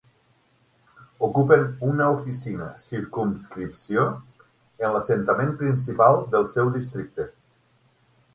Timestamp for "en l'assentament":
4.87-5.53